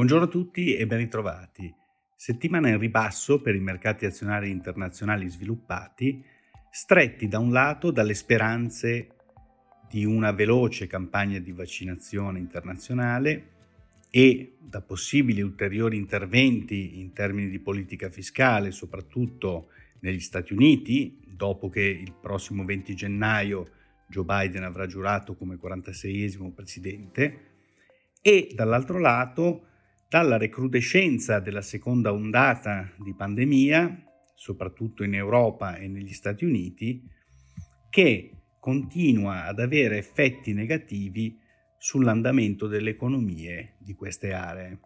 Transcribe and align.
Buongiorno 0.00 0.28
a 0.28 0.30
tutti 0.30 0.74
e 0.76 0.86
ben 0.86 0.96
ritrovati. 0.96 1.70
Settimana 2.16 2.70
in 2.70 2.78
ribasso 2.78 3.42
per 3.42 3.54
i 3.54 3.60
mercati 3.60 4.06
azionari 4.06 4.48
internazionali 4.48 5.28
sviluppati, 5.28 6.24
stretti 6.70 7.28
da 7.28 7.38
un 7.38 7.52
lato 7.52 7.90
dalle 7.90 8.14
speranze 8.14 9.08
di 9.90 10.06
una 10.06 10.32
veloce 10.32 10.86
campagna 10.86 11.38
di 11.38 11.52
vaccinazione 11.52 12.38
internazionale 12.38 13.48
e 14.08 14.56
da 14.58 14.80
possibili 14.80 15.42
ulteriori 15.42 15.98
interventi 15.98 16.98
in 16.98 17.12
termini 17.12 17.50
di 17.50 17.58
politica 17.58 18.08
fiscale, 18.08 18.70
soprattutto 18.70 19.68
negli 19.98 20.20
Stati 20.20 20.54
Uniti, 20.54 21.20
dopo 21.26 21.68
che 21.68 21.82
il 21.82 22.14
prossimo 22.18 22.64
20 22.64 22.94
gennaio 22.94 23.70
Joe 24.08 24.24
Biden 24.24 24.62
avrà 24.62 24.86
giurato 24.86 25.36
come 25.36 25.58
46esimo 25.62 26.54
presidente, 26.54 27.48
e 28.22 28.50
dall'altro 28.54 28.98
lato 28.98 29.66
dalla 30.10 30.36
recrudescenza 30.36 31.38
della 31.38 31.62
seconda 31.62 32.12
ondata 32.12 32.90
di 32.98 33.14
pandemia, 33.14 34.02
soprattutto 34.34 35.04
in 35.04 35.14
Europa 35.14 35.76
e 35.76 35.86
negli 35.86 36.12
Stati 36.12 36.44
Uniti, 36.44 37.00
che 37.88 38.32
continua 38.58 39.44
ad 39.44 39.60
avere 39.60 39.98
effetti 39.98 40.52
negativi 40.52 41.38
sull'andamento 41.78 42.66
delle 42.66 42.90
economie 42.90 43.76
di 43.78 43.94
queste 43.94 44.32
aree. 44.32 44.80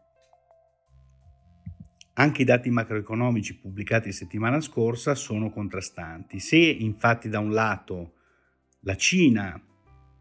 Anche 2.16 2.42
i 2.42 2.44
dati 2.44 2.68
macroeconomici 2.68 3.56
pubblicati 3.56 4.12
settimana 4.12 4.60
scorsa 4.60 5.14
sono 5.14 5.50
contrastanti. 5.50 6.38
Se 6.38 6.58
infatti 6.58 7.30
da 7.30 7.38
un 7.38 7.50
lato 7.50 8.16
la 8.80 8.94
Cina 8.94 9.58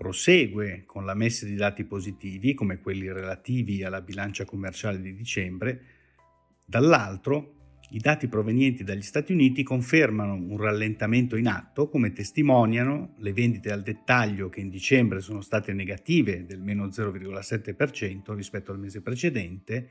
prosegue 0.04 0.84
con 0.86 1.06
la 1.06 1.14
messa 1.14 1.46
di 1.46 1.56
dati 1.56 1.86
positivi, 1.86 2.54
come 2.54 2.82
quelli 2.82 3.10
relativi 3.10 3.86
alla 3.86 4.02
bilancia 4.02 4.44
commerciale 4.44 5.00
di 5.00 5.16
dicembre, 5.16 5.82
dall'altro 6.66 7.78
i 7.92 8.00
dati 8.00 8.28
provenienti 8.28 8.84
dagli 8.84 9.02
Stati 9.02 9.32
Uniti 9.32 9.64
confermano 9.64 10.34
un 10.34 10.58
rallentamento 10.58 11.38
in 11.38 11.48
atto, 11.48 11.88
come 11.88 12.12
testimoniano 12.12 13.16
le 13.20 13.32
vendite 13.32 13.72
al 13.72 13.82
dettaglio 13.82 14.50
che 14.50 14.60
in 14.60 14.70
dicembre 14.70 15.22
sono 15.22 15.40
state 15.40 15.72
negative 15.72 16.46
del 16.46 16.60
meno 16.60 16.88
0,7% 16.88 18.36
rispetto 18.36 18.74
al 18.74 18.80
mese 18.80 19.02
precedente, 19.02 19.88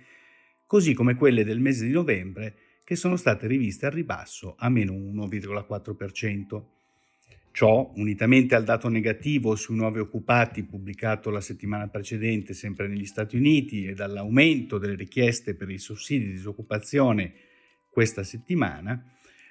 così 0.66 0.92
come 0.92 1.14
quelle 1.14 1.42
del 1.42 1.60
mese 1.60 1.86
di 1.86 1.92
novembre 1.92 2.54
che 2.84 2.96
sono 2.96 3.16
state 3.16 3.46
riviste 3.46 3.86
al 3.86 3.92
ribasso 3.92 4.56
a 4.58 4.68
meno 4.68 4.92
1,4%. 4.92 6.81
Ciò, 7.52 7.92
unitamente 7.96 8.54
al 8.54 8.64
dato 8.64 8.88
negativo 8.88 9.54
sui 9.56 9.76
nuovi 9.76 9.98
occupati 9.98 10.64
pubblicato 10.64 11.28
la 11.28 11.42
settimana 11.42 11.86
precedente 11.88 12.54
sempre 12.54 12.88
negli 12.88 13.04
Stati 13.04 13.36
Uniti 13.36 13.84
e 13.84 13.92
dall'aumento 13.92 14.78
delle 14.78 14.94
richieste 14.94 15.54
per 15.54 15.68
i 15.68 15.76
sussidi 15.76 16.24
di 16.24 16.32
disoccupazione 16.32 17.34
questa 17.90 18.24
settimana, 18.24 19.04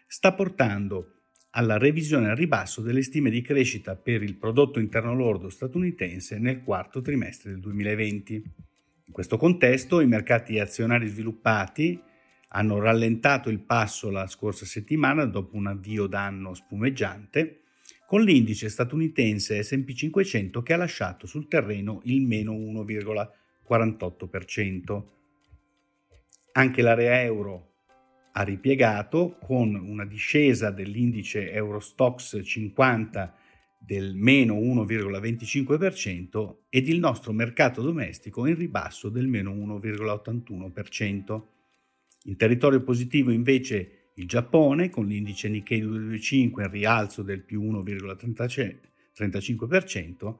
sta 0.07 0.33
portando 0.33 1.17
alla 1.51 1.77
revisione 1.77 2.31
al 2.31 2.35
ribasso 2.35 2.81
delle 2.81 3.03
stime 3.03 3.29
di 3.29 3.43
crescita 3.43 3.95
per 3.95 4.23
il 4.23 4.35
prodotto 4.35 4.79
interno 4.79 5.13
lordo 5.13 5.49
statunitense 5.49 6.39
nel 6.39 6.63
quarto 6.63 7.01
trimestre 7.01 7.51
del 7.51 7.59
2020. 7.59 8.33
In 9.05 9.13
questo 9.13 9.37
contesto 9.37 10.01
i 10.01 10.07
mercati 10.07 10.57
azionari 10.57 11.05
sviluppati 11.05 12.01
hanno 12.53 12.79
rallentato 12.79 13.51
il 13.51 13.59
passo 13.59 14.09
la 14.09 14.25
scorsa 14.25 14.65
settimana 14.65 15.25
dopo 15.25 15.55
un 15.55 15.67
avvio 15.67 16.07
d'anno 16.07 16.55
spumeggiante 16.55 17.60
con 18.11 18.23
l'indice 18.23 18.67
statunitense 18.67 19.63
SP 19.63 19.95
500 19.95 20.61
che 20.63 20.73
ha 20.73 20.75
lasciato 20.75 21.27
sul 21.27 21.47
terreno 21.47 22.01
il 22.03 22.23
meno 22.23 22.51
1,48%. 22.51 25.03
Anche 26.51 26.81
l'area 26.81 27.21
euro 27.21 27.69
ha 28.33 28.43
ripiegato 28.43 29.37
con 29.41 29.75
una 29.75 30.03
discesa 30.03 30.71
dell'indice 30.71 31.53
Eurostox 31.53 32.43
50 32.43 33.33
del 33.79 34.13
meno 34.13 34.55
1,25% 34.55 36.55
ed 36.67 36.89
il 36.89 36.99
nostro 36.99 37.31
mercato 37.31 37.81
domestico 37.81 38.45
in 38.45 38.57
ribasso 38.57 39.07
del 39.07 39.27
meno 39.27 39.53
1,81%. 39.53 41.41
In 42.25 42.35
territorio 42.35 42.83
positivo 42.83 43.31
invece 43.31 44.00
il 44.15 44.27
Giappone, 44.27 44.89
con 44.89 45.07
l'indice 45.07 45.47
Nikkei 45.49 45.81
225 45.81 46.63
in 46.63 46.71
rialzo 46.71 47.23
del 47.23 47.41
più 47.41 47.63
1,35% 47.63 50.35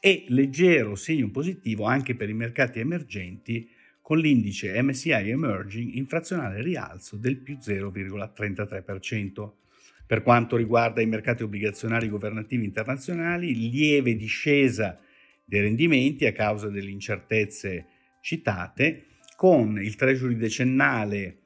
e 0.00 0.24
leggero 0.28 0.94
segno 0.96 1.30
positivo 1.30 1.84
anche 1.84 2.16
per 2.16 2.28
i 2.28 2.34
mercati 2.34 2.80
emergenti, 2.80 3.70
con 4.00 4.18
l'indice 4.18 4.82
MSCI 4.82 5.30
Emerging 5.30 5.94
in 5.94 6.06
frazionale 6.06 6.60
rialzo 6.60 7.16
del 7.16 7.36
più 7.36 7.56
0,33%. 7.56 9.52
Per 10.04 10.22
quanto 10.22 10.56
riguarda 10.56 11.00
i 11.00 11.06
mercati 11.06 11.44
obbligazionari 11.44 12.08
governativi 12.08 12.64
internazionali, 12.64 13.70
lieve 13.70 14.16
discesa 14.16 14.98
dei 15.44 15.60
rendimenti 15.60 16.26
a 16.26 16.32
causa 16.32 16.68
delle 16.68 16.90
incertezze 16.90 17.86
citate, 18.20 19.04
con 19.36 19.80
il 19.80 19.94
treasury 19.94 20.34
decennale 20.34 21.41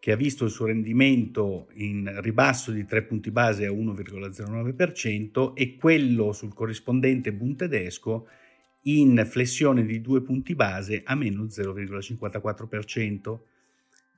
che 0.00 0.12
ha 0.12 0.16
visto 0.16 0.46
il 0.46 0.50
suo 0.50 0.64
rendimento 0.66 1.68
in 1.74 2.10
ribasso 2.22 2.72
di 2.72 2.86
3 2.86 3.02
punti 3.02 3.30
base 3.30 3.66
a 3.66 3.70
1,09% 3.70 5.52
e 5.54 5.76
quello 5.76 6.32
sul 6.32 6.54
corrispondente 6.54 7.34
Bund 7.34 7.56
tedesco 7.56 8.26
in 8.84 9.26
flessione 9.28 9.84
di 9.84 10.00
2 10.00 10.22
punti 10.22 10.54
base 10.54 11.02
a 11.04 11.14
meno 11.14 11.44
0,54%. 11.44 13.38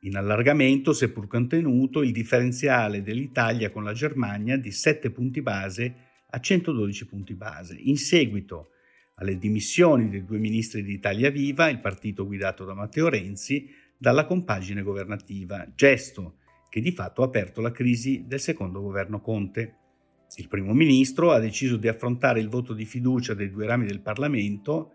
In 0.02 0.16
allargamento, 0.16 0.92
seppur 0.92 1.26
contenuto, 1.26 2.02
il 2.02 2.12
differenziale 2.12 3.02
dell'Italia 3.02 3.70
con 3.70 3.82
la 3.82 3.92
Germania 3.92 4.56
di 4.56 4.70
7 4.70 5.10
punti 5.10 5.42
base 5.42 5.94
a 6.30 6.38
112 6.38 7.06
punti 7.06 7.34
base. 7.34 7.76
In 7.76 7.96
seguito 7.96 8.68
alle 9.16 9.36
dimissioni 9.36 10.08
dei 10.08 10.24
due 10.24 10.38
ministri 10.38 10.84
di 10.84 10.92
Italia 10.92 11.30
Viva, 11.30 11.68
il 11.68 11.80
partito 11.80 12.24
guidato 12.24 12.64
da 12.64 12.74
Matteo 12.74 13.08
Renzi, 13.08 13.68
dalla 14.02 14.24
compagine 14.24 14.82
governativa, 14.82 15.64
gesto 15.76 16.38
che 16.68 16.80
di 16.80 16.90
fatto 16.90 17.22
ha 17.22 17.26
aperto 17.26 17.60
la 17.60 17.70
crisi 17.70 18.24
del 18.26 18.40
secondo 18.40 18.80
governo 18.80 19.20
Conte. 19.20 19.76
Il 20.38 20.48
primo 20.48 20.72
ministro 20.72 21.30
ha 21.30 21.38
deciso 21.38 21.76
di 21.76 21.86
affrontare 21.86 22.40
il 22.40 22.48
voto 22.48 22.72
di 22.72 22.84
fiducia 22.84 23.34
dei 23.34 23.48
due 23.48 23.64
rami 23.64 23.86
del 23.86 24.00
Parlamento, 24.00 24.94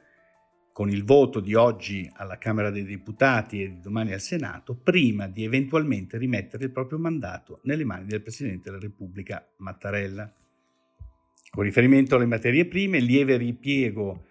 con 0.73 0.89
il 0.89 1.05
voto 1.05 1.39
di 1.39 1.53
oggi 1.53 2.11
alla 2.15 2.37
Camera 2.37 2.69
dei 2.69 2.83
Deputati 2.83 3.63
e 3.63 3.69
di 3.69 3.79
domani 3.79 4.11
al 4.11 4.19
Senato, 4.19 4.75
prima 4.75 5.25
di 5.27 5.45
eventualmente 5.45 6.17
rimettere 6.17 6.65
il 6.65 6.71
proprio 6.71 6.99
mandato 6.99 7.61
nelle 7.63 7.85
mani 7.85 8.07
del 8.07 8.21
Presidente 8.21 8.69
della 8.69 8.81
Repubblica 8.81 9.47
Mattarella. 9.59 10.29
Con 11.49 11.63
riferimento 11.63 12.17
alle 12.17 12.25
materie 12.25 12.65
prime, 12.65 12.99
lieve 12.99 13.37
ripiego 13.37 14.25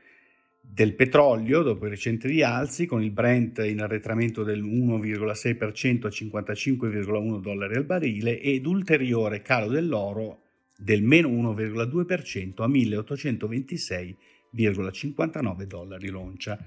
del 0.68 0.94
petrolio 0.94 1.62
dopo 1.62 1.86
i 1.86 1.88
recenti 1.88 2.26
rialzi, 2.26 2.86
con 2.86 3.02
il 3.02 3.10
Brent 3.10 3.64
in 3.64 3.80
arretramento 3.80 4.42
del 4.42 4.62
1,6% 4.62 6.06
a 6.06 6.08
55,1 6.08 7.40
dollari 7.40 7.76
al 7.76 7.84
barile 7.84 8.40
ed 8.40 8.66
ulteriore 8.66 9.42
calo 9.42 9.68
dell'oro 9.68 10.40
del 10.76 11.02
meno 11.02 11.28
1,2% 11.28 12.62
a 12.62 12.68
1826,59 12.68 15.62
dollari 15.64 16.08
l'oncia. 16.08 16.58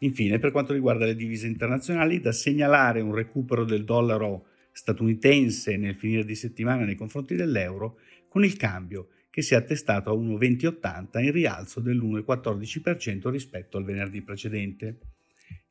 Infine, 0.00 0.38
per 0.38 0.52
quanto 0.52 0.72
riguarda 0.72 1.06
le 1.06 1.16
divise 1.16 1.46
internazionali, 1.46 2.20
da 2.20 2.32
segnalare 2.32 3.00
un 3.00 3.14
recupero 3.14 3.64
del 3.64 3.84
dollaro 3.84 4.48
statunitense 4.70 5.76
nel 5.76 5.96
finire 5.96 6.24
di 6.24 6.34
settimana 6.34 6.84
nei 6.84 6.94
confronti 6.94 7.34
dell'euro, 7.34 7.98
con 8.28 8.44
il 8.44 8.56
cambio 8.56 9.08
che 9.36 9.42
si 9.42 9.52
è 9.52 9.58
attestato 9.58 10.08
a 10.08 10.14
1,2080 10.14 11.22
in 11.22 11.30
rialzo 11.30 11.80
dell'1,14% 11.80 13.28
rispetto 13.28 13.76
al 13.76 13.84
venerdì 13.84 14.22
precedente. 14.22 14.98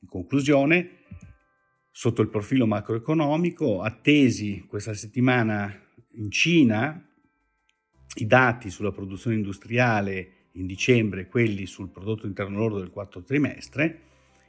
In 0.01 0.07
conclusione, 0.07 0.99
sotto 1.89 2.21
il 2.21 2.29
profilo 2.29 2.67
macroeconomico, 2.67 3.81
attesi 3.81 4.63
questa 4.67 4.93
settimana 4.93 5.75
in 6.11 6.29
Cina 6.29 7.09
i 8.17 8.27
dati 8.27 8.69
sulla 8.69 8.91
produzione 8.91 9.37
industriale 9.37 10.49
in 10.51 10.67
dicembre 10.67 11.21
e 11.21 11.27
quelli 11.27 11.65
sul 11.65 11.89
prodotto 11.89 12.27
interno 12.27 12.59
lordo 12.59 12.77
del 12.77 12.91
quarto 12.91 13.23
trimestre. 13.23 14.01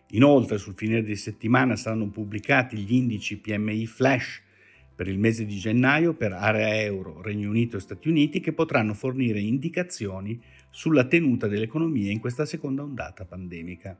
Inoltre, 0.08 0.58
sul 0.58 0.74
finire 0.76 1.02
di 1.02 1.16
settimana 1.16 1.74
saranno 1.74 2.10
pubblicati 2.10 2.76
gli 2.76 2.92
indici 2.92 3.38
PMI 3.38 3.86
flash 3.86 4.42
per 4.96 5.08
il 5.08 5.18
mese 5.18 5.44
di 5.44 5.58
gennaio 5.58 6.14
per 6.14 6.32
area 6.32 6.80
euro, 6.80 7.20
Regno 7.20 7.50
Unito 7.50 7.76
e 7.76 7.80
Stati 7.80 8.08
Uniti 8.08 8.40
che 8.40 8.54
potranno 8.54 8.94
fornire 8.94 9.38
indicazioni 9.40 10.40
sulla 10.70 11.04
tenuta 11.04 11.46
dell'economia 11.46 12.10
in 12.10 12.18
questa 12.18 12.46
seconda 12.46 12.82
ondata 12.82 13.26
pandemica. 13.26 13.96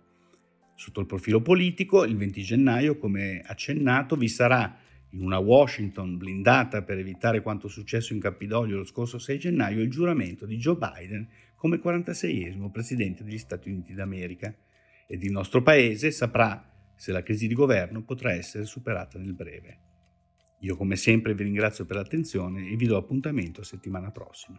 Sotto 0.74 1.00
il 1.00 1.06
profilo 1.06 1.42
politico, 1.42 2.04
il 2.04 2.16
20 2.16 2.42
gennaio, 2.42 2.96
come 2.96 3.42
accennato, 3.44 4.16
vi 4.16 4.28
sarà 4.28 4.78
in 5.10 5.22
una 5.22 5.38
Washington 5.38 6.16
blindata 6.16 6.82
per 6.82 6.98
evitare 6.98 7.42
quanto 7.42 7.68
successo 7.68 8.14
in 8.14 8.20
Campidoglio 8.20 8.78
lo 8.78 8.84
scorso 8.84 9.18
6 9.18 9.38
gennaio 9.38 9.82
il 9.82 9.90
giuramento 9.90 10.46
di 10.46 10.56
Joe 10.56 10.76
Biden 10.76 11.28
come 11.54 11.78
46esimo 11.78 12.70
presidente 12.70 13.22
degli 13.22 13.38
Stati 13.38 13.70
Uniti 13.70 13.94
d'America 13.94 14.54
ed 15.06 15.22
il 15.22 15.30
nostro 15.30 15.62
paese 15.62 16.10
saprà 16.10 16.70
se 16.94 17.12
la 17.12 17.22
crisi 17.22 17.46
di 17.46 17.54
governo 17.54 18.02
potrà 18.02 18.32
essere 18.32 18.64
superata 18.64 19.18
nel 19.18 19.34
breve. 19.34 19.78
Io 20.60 20.76
come 20.76 20.96
sempre 20.96 21.34
vi 21.34 21.44
ringrazio 21.44 21.84
per 21.84 21.96
l'attenzione 21.96 22.68
e 22.70 22.76
vi 22.76 22.86
do 22.86 22.96
appuntamento 22.96 23.62
settimana 23.62 24.10
prossima. 24.10 24.58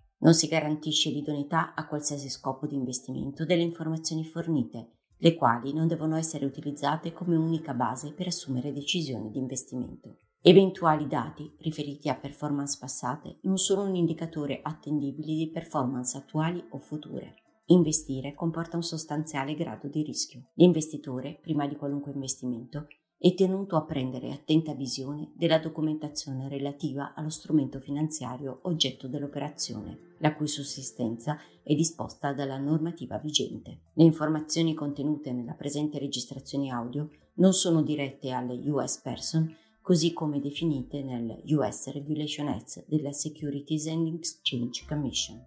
Non 0.21 0.33
si 0.35 0.47
garantisce 0.47 1.09
l'idoneità 1.09 1.73
a 1.73 1.87
qualsiasi 1.87 2.29
scopo 2.29 2.67
di 2.67 2.75
investimento 2.75 3.43
delle 3.43 3.63
informazioni 3.63 4.23
fornite, 4.23 4.97
le 5.17 5.35
quali 5.35 5.73
non 5.73 5.87
devono 5.87 6.15
essere 6.15 6.45
utilizzate 6.45 7.11
come 7.11 7.35
unica 7.35 7.73
base 7.73 8.11
per 8.13 8.27
assumere 8.27 8.71
decisioni 8.71 9.31
di 9.31 9.39
investimento. 9.39 10.17
Eventuali 10.43 11.07
dati 11.07 11.51
riferiti 11.59 12.09
a 12.09 12.15
performance 12.15 12.77
passate 12.79 13.39
non 13.43 13.57
sono 13.57 13.83
un 13.83 13.95
indicatore 13.95 14.59
attendibile 14.61 15.33
di 15.33 15.49
performance 15.49 16.17
attuali 16.17 16.63
o 16.69 16.77
future. 16.77 17.35
Investire 17.65 18.33
comporta 18.33 18.75
un 18.75 18.83
sostanziale 18.83 19.55
grado 19.55 19.87
di 19.87 20.03
rischio. 20.03 20.49
L'investitore, 20.53 21.39
prima 21.41 21.67
di 21.67 21.75
qualunque 21.75 22.11
investimento, 22.11 22.87
è 23.17 23.33
tenuto 23.35 23.75
a 23.75 23.85
prendere 23.85 24.31
attenta 24.31 24.73
visione 24.73 25.31
della 25.35 25.59
documentazione 25.59 26.49
relativa 26.49 27.13
allo 27.13 27.29
strumento 27.29 27.79
finanziario 27.79 28.61
oggetto 28.63 29.07
dell'operazione, 29.07 30.09
la 30.21 30.33
cui 30.33 30.47
sussistenza 30.47 31.37
è 31.61 31.75
disposta 31.75 32.33
dalla 32.33 32.57
normativa 32.57 33.17
vigente. 33.17 33.79
Le 33.93 34.03
informazioni 34.03 34.73
contenute 34.73 35.31
nella 35.31 35.53
presente 35.53 35.99
registrazione 35.99 36.71
audio 36.71 37.09
non 37.35 37.53
sono 37.53 37.81
dirette 37.81 38.31
alle 38.31 38.57
US 38.69 38.99
Person, 39.01 39.55
così 39.81 40.13
come 40.13 40.39
definite 40.39 41.03
nel 41.03 41.41
US 41.47 41.91
Regulation 41.91 42.47
Act 42.47 42.85
della 42.87 43.11
Securities 43.11 43.87
and 43.87 44.13
Exchange 44.13 44.85
Commission. 44.87 45.43